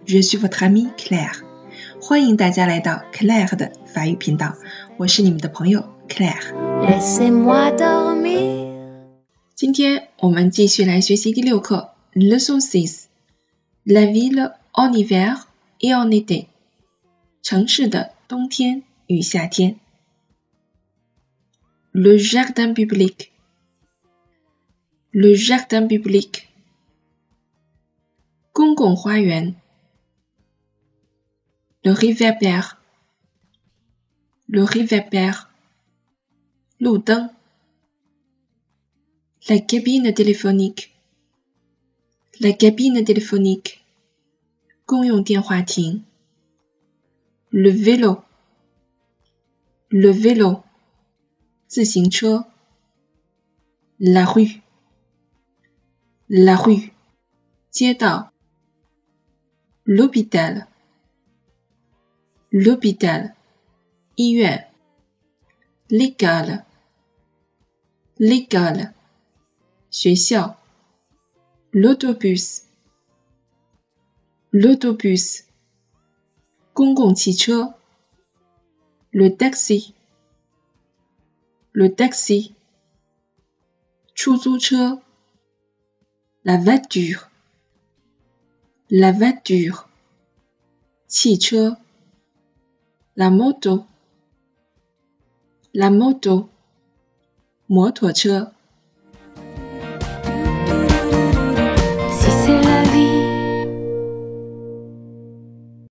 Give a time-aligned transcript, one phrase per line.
[0.00, 1.42] FM，je suis votre amie Claire。
[2.00, 4.56] 欢迎大家来到 Claire 的法语频道，
[4.96, 6.54] 我是你们的朋友 Claire。
[9.54, 13.04] 今天我们继续来学习第六课 Leçon six。
[13.84, 15.46] La ville en hiver
[15.80, 16.46] et en été。
[17.42, 19.76] 城市的冬天与夏天。
[21.92, 23.28] Le jardin public。
[25.10, 26.42] Le jardin public。
[28.52, 29.56] 公共花园。
[31.83, 35.51] Le réverbère。Le réverbère。
[36.79, 37.29] 路灯。
[39.47, 40.95] La cabine téléphonique.
[42.39, 43.81] La cabine téléphonique.
[44.85, 46.03] 公用电话亭。
[47.49, 48.23] Le vélo.
[49.89, 50.63] Le vélo.
[51.67, 52.45] 自行车。
[53.97, 54.61] La rue.
[56.27, 56.91] La rue.
[57.71, 58.31] 街道。
[59.85, 60.67] L'hôpital.
[62.51, 63.33] L'hôpital.
[64.17, 64.67] 医院。
[65.89, 66.63] L'école.
[68.17, 68.93] L'école.
[69.91, 70.57] 学校，
[71.71, 72.63] l'autobus
[74.51, 75.45] l'autobus
[76.73, 77.75] 公共汽车，
[79.11, 79.93] le taxi
[81.71, 82.53] le taxi
[84.13, 85.01] 出租车，
[86.43, 87.29] la voiture
[88.89, 89.85] la voiture
[91.07, 91.77] 汽车
[93.20, 93.86] La moto.
[95.74, 96.48] La moto.
[97.68, 98.54] Motor 车。